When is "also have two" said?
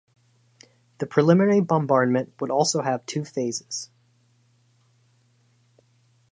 2.49-3.23